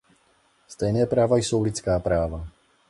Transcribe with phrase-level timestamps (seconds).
[0.67, 2.47] Stejné práva jsou lidská práva!